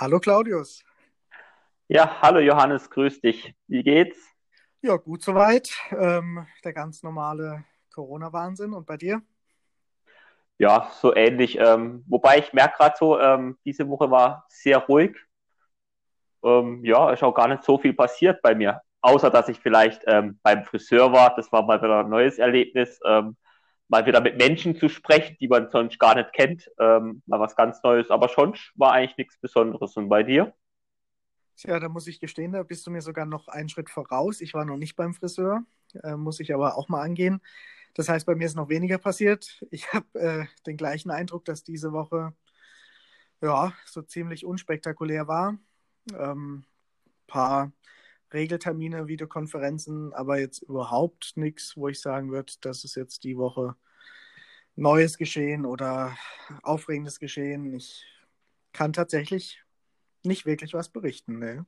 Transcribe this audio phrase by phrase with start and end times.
[0.00, 0.84] Hallo Claudius.
[1.88, 3.52] Ja, hallo Johannes, grüß dich.
[3.66, 4.16] Wie geht's?
[4.80, 5.72] Ja, gut soweit.
[5.90, 8.74] Ähm, der ganz normale Corona-Wahnsinn.
[8.74, 9.22] Und bei dir?
[10.56, 11.58] Ja, so ähnlich.
[11.58, 15.16] Ähm, wobei ich merke gerade so, ähm, diese Woche war sehr ruhig.
[16.44, 18.80] Ähm, ja, ist auch gar nicht so viel passiert bei mir.
[19.00, 21.34] Außer, dass ich vielleicht ähm, beim Friseur war.
[21.34, 23.00] Das war mal wieder ein neues Erlebnis.
[23.88, 26.70] Mal wieder mit Menschen zu sprechen, die man sonst gar nicht kennt.
[26.78, 28.10] Ähm, mal was ganz Neues.
[28.10, 29.96] Aber schon war eigentlich nichts Besonderes.
[29.96, 30.54] Und bei dir?
[31.56, 34.40] Tja, da muss ich gestehen, da bist du mir sogar noch einen Schritt voraus.
[34.40, 35.64] Ich war noch nicht beim Friseur,
[36.04, 37.40] äh, muss ich aber auch mal angehen.
[37.94, 39.64] Das heißt, bei mir ist noch weniger passiert.
[39.72, 42.32] Ich habe äh, den gleichen Eindruck, dass diese Woche
[43.40, 45.58] ja so ziemlich unspektakulär war.
[46.16, 46.64] Ähm,
[47.26, 47.72] paar
[48.32, 53.74] Regeltermine, Videokonferenzen, aber jetzt überhaupt nichts, wo ich sagen würde, das ist jetzt die Woche
[54.78, 56.16] Neues geschehen oder
[56.62, 57.74] Aufregendes geschehen.
[57.74, 58.06] Ich
[58.72, 59.60] kann tatsächlich
[60.22, 61.38] nicht wirklich was berichten.
[61.40, 61.66] Ne?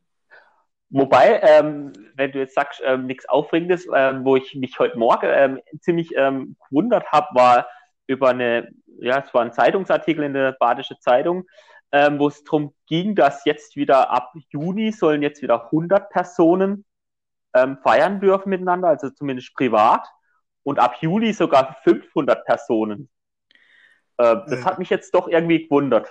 [0.91, 5.27] Wobei, ähm, wenn du jetzt sagst, ähm, nichts Aufregendes, ähm, wo ich mich heute Morgen
[5.29, 7.69] ähm, ziemlich ähm, gewundert habe, war
[8.07, 11.47] über eine, ja, es war ein Zeitungsartikel in der Badische Zeitung,
[11.93, 16.85] ähm, wo es darum ging, dass jetzt wieder ab Juni sollen jetzt wieder 100 Personen
[17.83, 20.07] feiern dürfen miteinander, also zumindest privat,
[20.71, 23.10] und ab Juli sogar 500 Personen.
[24.18, 24.63] Äh, das äh.
[24.63, 26.09] hat mich jetzt doch irgendwie gewundert.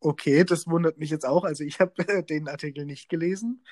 [0.00, 1.44] Okay, das wundert mich jetzt auch.
[1.44, 3.64] Also ich habe äh, den Artikel nicht gelesen.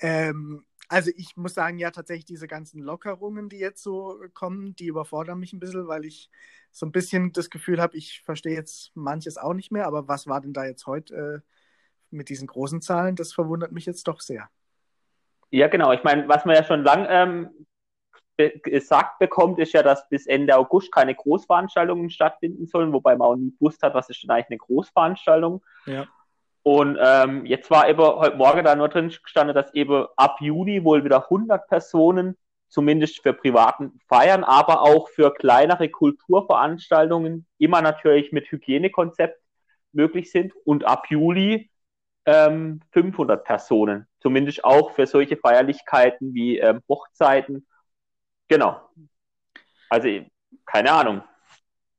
[0.00, 4.86] Ähm, also ich muss sagen, ja, tatsächlich diese ganzen Lockerungen, die jetzt so kommen, die
[4.86, 6.30] überfordern mich ein bisschen, weil ich
[6.70, 9.88] so ein bisschen das Gefühl habe, ich verstehe jetzt manches auch nicht mehr.
[9.88, 11.52] Aber was war denn da jetzt heute äh,
[12.10, 13.16] mit diesen großen Zahlen?
[13.16, 14.48] Das verwundert mich jetzt doch sehr.
[15.50, 15.92] Ja, genau.
[15.92, 17.66] Ich meine, was man ja schon lang ähm,
[18.62, 23.36] gesagt bekommt, ist ja, dass bis Ende August keine Großveranstaltungen stattfinden sollen, wobei man auch
[23.36, 25.62] nie gewusst hat, was ist denn eigentlich eine Großveranstaltung.
[25.86, 26.06] Ja.
[26.62, 30.84] Und ähm, jetzt war eben heute Morgen da nur drin gestanden, dass eben ab Juni
[30.84, 32.36] wohl wieder 100 Personen,
[32.68, 39.40] zumindest für privaten Feiern, aber auch für kleinere Kulturveranstaltungen, immer natürlich mit Hygienekonzept
[39.92, 40.52] möglich sind.
[40.64, 41.70] Und ab Juli
[42.26, 47.66] ähm, 500 Personen, zumindest auch für solche Feierlichkeiten wie ähm, Hochzeiten
[48.48, 48.88] Genau.
[49.90, 50.08] Also,
[50.66, 51.22] keine Ahnung.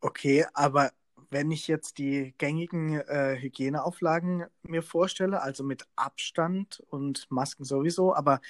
[0.01, 0.91] Okay, aber
[1.29, 8.15] wenn ich jetzt die gängigen äh, Hygieneauflagen mir vorstelle, also mit Abstand und Masken sowieso,
[8.15, 8.41] aber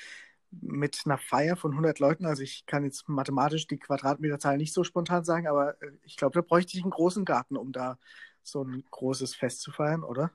[0.52, 4.84] mit einer Feier von 100 Leuten, also ich kann jetzt mathematisch die Quadratmeterzahl nicht so
[4.84, 7.98] spontan sagen, aber äh, ich glaube, da bräuchte ich einen großen Garten, um da
[8.44, 10.32] so ein großes Fest zu feiern, oder?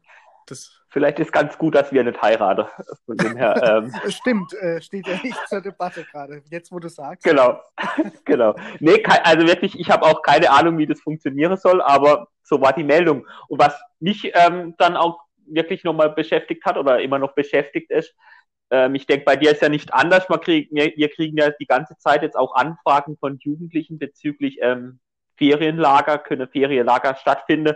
[0.46, 2.68] Das Vielleicht ist ganz gut, dass wir nicht heiraten.
[3.04, 3.92] Von dem her, ähm.
[4.12, 7.24] Stimmt, äh, steht ja nicht zur Debatte gerade, jetzt wo du sagst.
[7.24, 7.60] Genau,
[8.24, 8.54] genau.
[8.78, 12.72] Nee, also wirklich, ich habe auch keine Ahnung, wie das funktionieren soll, aber so war
[12.72, 13.26] die Meldung.
[13.48, 15.18] Und was mich ähm, dann auch
[15.48, 18.14] wirklich nochmal beschäftigt hat oder immer noch beschäftigt ist,
[18.70, 20.28] ähm, ich denke, bei dir ist ja nicht anders.
[20.28, 24.58] Man krieg, wir, wir, kriegen ja die ganze Zeit jetzt auch Anfragen von Jugendlichen bezüglich
[24.62, 25.00] ähm,
[25.38, 27.74] Ferienlager, können Ferienlager stattfinden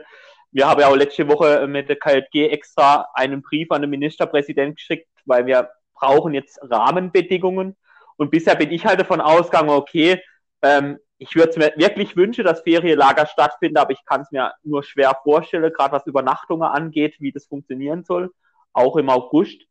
[0.51, 4.77] wir haben ja auch letzte Woche mit der KLG extra einen Brief an den Ministerpräsidenten
[4.77, 7.77] geschickt, weil wir brauchen jetzt Rahmenbedingungen.
[8.17, 10.23] Und bisher bin ich halt davon ausgegangen, okay,
[10.63, 14.53] ähm, ich würde es mir wirklich wünschen, dass Ferienlager stattfinden, aber ich kann es mir
[14.63, 18.33] nur schwer vorstellen, gerade was Übernachtungen angeht, wie das funktionieren soll,
[18.73, 19.63] auch im August.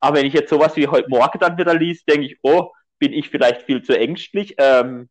[0.00, 3.12] Aber wenn ich jetzt sowas wie heute Morgen dann wieder liest, denke ich, oh, bin
[3.12, 4.54] ich vielleicht viel zu ängstlich?
[4.58, 5.08] Ähm,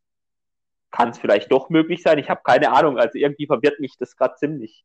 [0.90, 2.18] kann es vielleicht doch möglich sein?
[2.18, 2.98] Ich habe keine Ahnung.
[2.98, 4.84] Also irgendwie verwirrt mich das gerade ziemlich.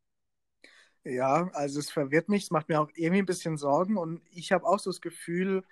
[1.06, 4.52] Ja, also es verwirrt mich, es macht mir auch irgendwie ein bisschen Sorgen und ich
[4.52, 5.64] habe auch so das Gefühl,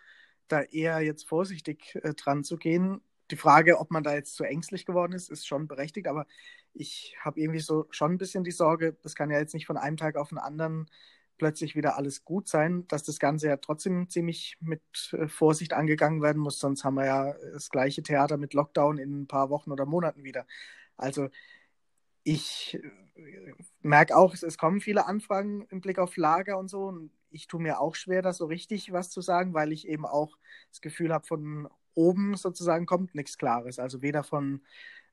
[0.48, 3.02] da eher jetzt vorsichtig äh, dran zu gehen.
[3.32, 6.26] Die Frage, ob man da jetzt zu ängstlich geworden ist, ist schon berechtigt, aber
[6.74, 9.78] ich habe irgendwie so schon ein bisschen die Sorge, das kann ja jetzt nicht von
[9.78, 10.90] einem Tag auf den anderen
[11.38, 14.82] plötzlich wieder alles gut sein, dass das Ganze ja trotzdem ziemlich mit
[15.14, 19.22] äh, Vorsicht angegangen werden muss, sonst haben wir ja das gleiche Theater mit Lockdown in
[19.24, 20.48] ein paar Wochen oder Monaten wieder.
[20.96, 21.30] Also
[22.28, 22.78] ich
[23.82, 26.84] merke auch, es kommen viele Anfragen im Blick auf Lager und so.
[26.84, 30.06] Und ich tue mir auch schwer, da so richtig was zu sagen, weil ich eben
[30.06, 30.38] auch
[30.69, 33.80] das Gefühl habe, von oben sozusagen kommt nichts Klares.
[33.80, 34.62] Also weder von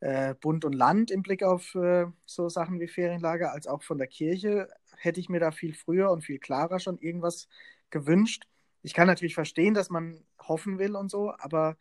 [0.00, 3.98] äh, Bund und Land im Blick auf äh, so Sachen wie Ferienlager, als auch von
[3.98, 7.48] der Kirche hätte ich mir da viel früher und viel klarer schon irgendwas
[7.90, 8.48] gewünscht.
[8.82, 11.76] Ich kann natürlich verstehen, dass man hoffen will und so, aber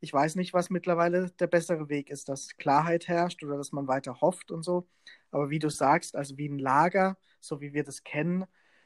[0.00, 3.88] ich weiß nicht, was mittlerweile der bessere Weg ist, dass Klarheit herrscht oder dass man
[3.88, 4.88] weiter hofft und so.
[5.30, 8.44] Aber wie du sagst, also wie ein Lager, so wie wir das kennen,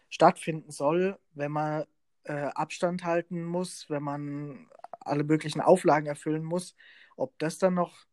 [0.08, 1.84] stattfinden soll, wenn man
[2.24, 4.68] äh, Abstand halten muss, wenn man
[5.00, 6.74] alle möglichen Auflagen erfüllen muss,
[7.16, 8.06] ob das dann noch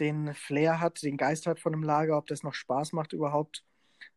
[0.00, 3.64] den Flair hat, den Geist hat von einem Lager, ob das noch Spaß macht überhaupt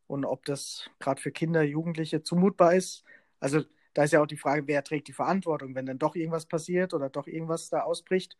[0.07, 3.03] und ob das gerade für Kinder, Jugendliche zumutbar ist,
[3.39, 6.45] Also da ist ja auch die Frage, wer trägt die Verantwortung, wenn dann doch irgendwas
[6.45, 8.37] passiert oder doch irgendwas da ausbricht.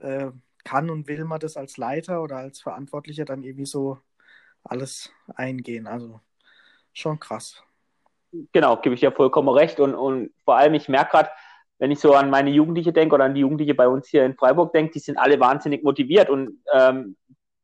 [0.00, 0.30] Äh,
[0.64, 3.98] kann und will man das als Leiter oder als Verantwortlicher dann irgendwie so
[4.64, 5.86] alles eingehen?
[5.86, 6.20] Also
[6.92, 7.62] schon krass.
[8.52, 9.78] Genau, gebe ich dir vollkommen recht.
[9.80, 11.30] Und, und vor allem, ich merke gerade,
[11.78, 14.34] wenn ich so an meine Jugendliche denke oder an die Jugendliche bei uns hier in
[14.34, 17.16] Freiburg denke, die sind alle wahnsinnig motiviert und ähm,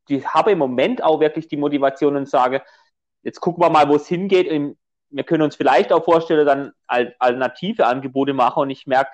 [0.08, 2.62] die habe im Moment auch wirklich die Motivation und sage,
[3.22, 4.48] jetzt gucken wir mal, wo es hingeht.
[5.12, 9.10] Wir können uns vielleicht auch vorstellen, dann alternative Angebote machen und ich merke,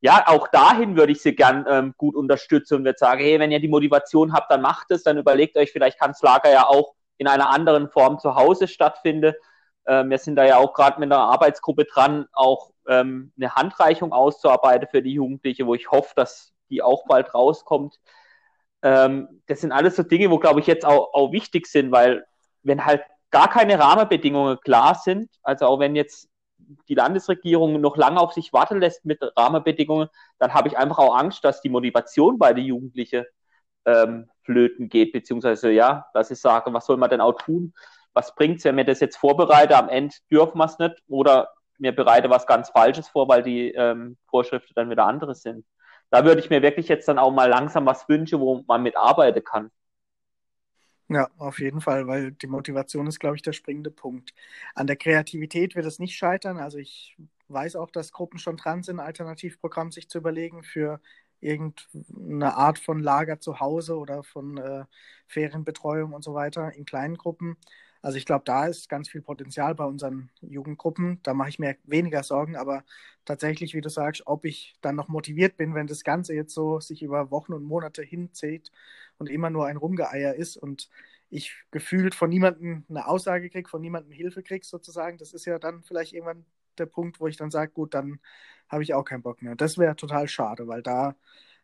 [0.00, 3.50] ja, auch dahin würde ich sie gern ähm, gut unterstützen und würde sagen, hey, wenn
[3.50, 6.66] ihr die Motivation habt, dann macht es, dann überlegt euch, vielleicht kann das Lager ja
[6.66, 9.32] auch in einer anderen Form zu Hause stattfinden.
[9.86, 14.12] Ähm, wir sind da ja auch gerade mit einer Arbeitsgruppe dran, auch ähm, eine Handreichung
[14.12, 17.98] auszuarbeiten für die Jugendliche, wo ich hoffe, dass die auch bald rauskommt.
[18.82, 22.26] Ähm, das sind alles so Dinge, wo, glaube ich, jetzt auch, auch wichtig sind, weil
[22.62, 23.02] wenn halt
[23.34, 26.28] gar keine Rahmenbedingungen klar sind, also auch wenn jetzt
[26.88, 30.08] die Landesregierung noch lange auf sich warten lässt mit Rahmenbedingungen,
[30.38, 33.24] dann habe ich einfach auch Angst, dass die Motivation bei den Jugendlichen
[33.86, 37.74] ähm, flöten geht, beziehungsweise ja, dass ich sage, was soll man denn auch tun?
[38.12, 41.48] Was bringt es, wenn wir das jetzt vorbereiten, am Ende dürfen wir es nicht oder
[41.78, 45.66] mir bereite was ganz Falsches vor, weil die ähm, Vorschriften dann wieder andere sind.
[46.10, 49.42] Da würde ich mir wirklich jetzt dann auch mal langsam was wünschen, wo man mitarbeiten
[49.42, 49.72] kann.
[51.08, 54.32] Ja, auf jeden Fall, weil die Motivation ist, glaube ich, der springende Punkt.
[54.74, 56.56] An der Kreativität wird es nicht scheitern.
[56.58, 57.16] Also ich
[57.48, 61.00] weiß auch, dass Gruppen schon dran sind, Alternativprogramm sich zu überlegen für
[61.40, 64.84] irgendeine Art von Lager zu Hause oder von äh,
[65.26, 67.58] Ferienbetreuung und so weiter in kleinen Gruppen.
[68.04, 71.20] Also ich glaube, da ist ganz viel Potenzial bei unseren Jugendgruppen.
[71.22, 72.84] Da mache ich mir weniger Sorgen, aber
[73.24, 76.80] tatsächlich, wie du sagst, ob ich dann noch motiviert bin, wenn das Ganze jetzt so
[76.80, 78.70] sich über Wochen und Monate hinzieht
[79.16, 80.90] und immer nur ein Rumgeeier ist und
[81.30, 85.58] ich gefühlt von niemandem eine Aussage kriege, von niemandem Hilfe kriege, sozusagen, das ist ja
[85.58, 86.44] dann vielleicht irgendwann
[86.78, 88.20] der Punkt, wo ich dann sage, gut, dann
[88.68, 89.56] habe ich auch keinen Bock mehr.
[89.56, 91.16] Das wäre total schade, weil da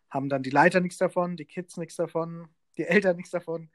[0.09, 2.49] haben dann die Leiter nichts davon, die Kids nichts davon,
[2.79, 3.69] die Eltern nichts davon.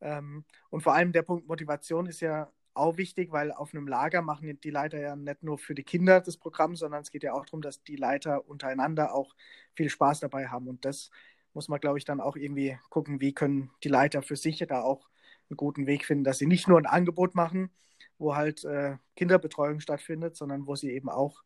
[0.00, 4.22] Ähm, und vor allem der Punkt Motivation ist ja auch wichtig, weil auf einem Lager
[4.22, 7.32] machen die Leiter ja nicht nur für die Kinder das Programm, sondern es geht ja
[7.32, 9.34] auch darum, dass die Leiter untereinander auch
[9.74, 10.68] viel Spaß dabei haben.
[10.68, 11.10] Und das
[11.52, 14.82] muss man, glaube ich, dann auch irgendwie gucken, wie können die Leiter für sich da
[14.82, 15.08] auch
[15.48, 17.70] einen guten Weg finden, dass sie nicht nur ein Angebot machen,
[18.18, 21.42] wo halt äh, Kinderbetreuung stattfindet, sondern wo sie eben auch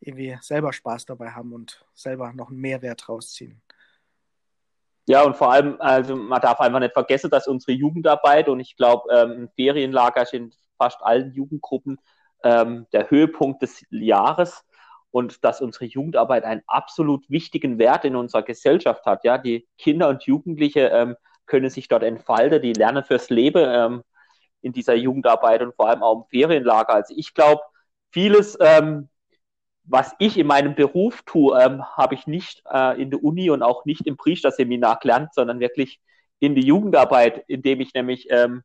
[0.00, 3.62] irgendwie selber Spaß dabei haben und selber noch einen Mehrwert rausziehen.
[5.06, 8.76] Ja, und vor allem, also man darf einfach nicht vergessen, dass unsere Jugendarbeit und ich
[8.76, 11.98] glaube, ähm, Ferienlager sind fast allen Jugendgruppen
[12.44, 14.64] ähm, der Höhepunkt des Jahres
[15.10, 19.24] und dass unsere Jugendarbeit einen absolut wichtigen Wert in unserer Gesellschaft hat.
[19.24, 21.16] Ja, die Kinder und Jugendliche ähm,
[21.46, 24.02] können sich dort entfalten, die lernen fürs Leben ähm,
[24.62, 26.94] in dieser Jugendarbeit und vor allem auch im Ferienlager.
[26.94, 27.62] Also ich glaube,
[28.10, 29.08] vieles, ähm,
[29.84, 33.62] was ich in meinem Beruf tue, ähm, habe ich nicht äh, in der Uni und
[33.62, 36.00] auch nicht im Priesterseminar gelernt, sondern wirklich
[36.38, 38.62] in die Jugendarbeit, indem ich nämlich ähm,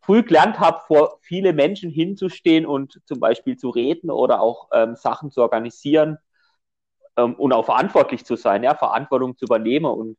[0.00, 4.96] früh gelernt habe, vor viele Menschen hinzustehen und zum Beispiel zu reden oder auch ähm,
[4.96, 6.18] Sachen zu organisieren
[7.16, 9.86] ähm, und auch verantwortlich zu sein, ja, Verantwortung zu übernehmen.
[9.86, 10.16] Und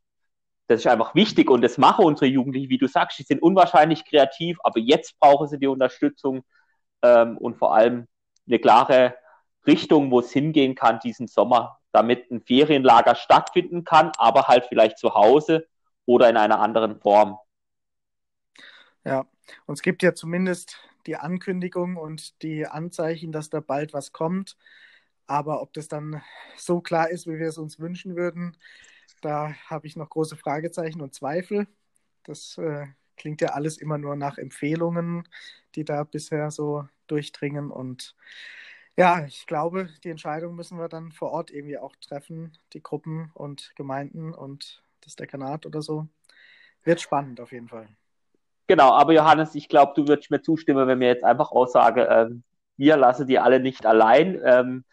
[0.68, 4.06] das ist einfach wichtig und das machen unsere Jugendlichen, wie du sagst, die sind unwahrscheinlich
[4.06, 6.44] kreativ, aber jetzt brauchen sie die Unterstützung
[7.02, 8.06] ähm, und vor allem
[8.48, 9.16] eine klare
[9.69, 14.98] Richtung, wo es hingehen kann diesen Sommer, damit ein Ferienlager stattfinden kann, aber halt vielleicht
[14.98, 15.67] zu Hause
[16.05, 17.38] oder in einer anderen Form.
[19.05, 19.25] Ja,
[19.65, 24.58] und es gibt ja zumindest die Ankündigung und die Anzeichen, dass da bald was kommt.
[25.27, 26.22] Aber ob das dann
[26.58, 28.58] so klar ist, wie wir es uns wünschen würden,
[29.22, 31.67] da habe ich noch große Fragezeichen und Zweifel.
[32.24, 35.27] Das äh, klingt ja alles immer nur nach Empfehlungen,
[35.75, 37.70] die da bisher so durchdringen.
[37.70, 38.15] Und
[39.00, 43.32] ja, ich glaube, die Entscheidung müssen wir dann vor Ort irgendwie auch treffen, die Gruppen
[43.34, 46.10] und Gemeinden und das Dekanat oder so.
[46.84, 47.88] Wird spannend auf jeden Fall.
[48.68, 52.44] Genau, aber Johannes, ich glaube, du würdest mir zustimmen, wenn wir jetzt einfach aussagen, ähm,
[52.75, 54.38] wir lassen die alle nicht allein.
[54.44, 54.84] Ähm,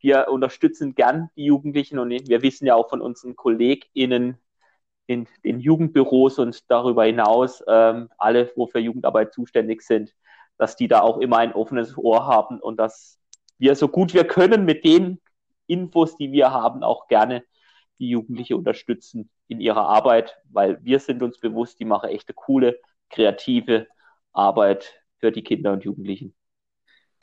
[0.00, 4.36] wir unterstützen gern die Jugendlichen und wir wissen ja auch von unseren KollegInnen
[5.06, 10.14] in den Jugendbüros und darüber hinaus, ähm, alle, wo für Jugendarbeit zuständig sind,
[10.58, 13.18] dass die da auch immer ein offenes Ohr haben und dass
[13.58, 15.20] wir so gut wir können mit den
[15.66, 17.42] Infos, die wir haben, auch gerne
[17.98, 22.34] die Jugendliche unterstützen in ihrer Arbeit, weil wir sind uns bewusst, die machen echt eine
[22.34, 22.78] coole,
[23.10, 23.86] kreative
[24.32, 26.35] Arbeit für die Kinder und Jugendlichen.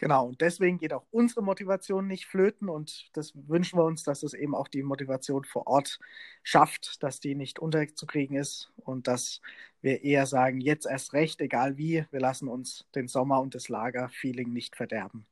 [0.03, 4.21] Genau, und deswegen geht auch unsere Motivation nicht flöten und das wünschen wir uns, dass
[4.21, 5.97] es eben auch die Motivation vor Ort
[6.43, 9.39] schafft, dass die nicht unterzukriegen ist und dass
[9.79, 13.69] wir eher sagen, jetzt erst recht, egal wie, wir lassen uns den Sommer und das
[13.69, 15.25] Lager-Feeling nicht verderben.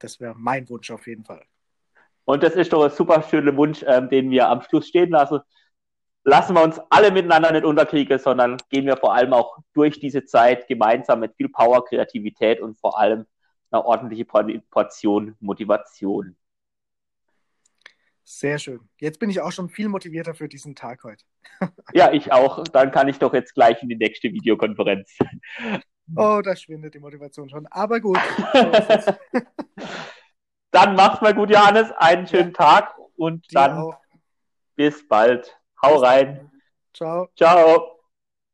[0.00, 1.44] Das wäre mein Wunsch auf jeden Fall.
[2.24, 5.38] Und das ist doch ein super schöner Wunsch, ähm, den wir am Schluss stehen lassen.
[6.24, 10.24] Lassen wir uns alle miteinander nicht unterkriegen, sondern gehen wir vor allem auch durch diese
[10.24, 13.24] Zeit gemeinsam mit viel Power, Kreativität und vor allem
[13.76, 16.36] eine ordentliche Portion Motivation.
[18.24, 18.80] Sehr schön.
[18.98, 21.24] Jetzt bin ich auch schon viel motivierter für diesen Tag heute.
[21.94, 22.64] ja, ich auch.
[22.64, 25.16] Dann kann ich doch jetzt gleich in die nächste Videokonferenz.
[26.16, 27.66] Oh, da schwindet die Motivation schon.
[27.68, 28.18] Aber gut.
[30.72, 31.92] dann mach's mal gut, Johannes.
[31.92, 32.52] Einen schönen.
[32.52, 33.96] Tag und Dir dann auch.
[34.74, 35.56] bis bald.
[35.80, 36.50] Hau rein.
[36.92, 37.28] Ciao.
[37.36, 37.95] Ciao.